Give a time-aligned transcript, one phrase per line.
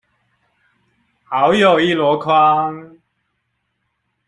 [1.25, 2.97] 好友一籮筐